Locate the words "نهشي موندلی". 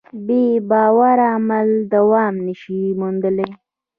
2.45-3.49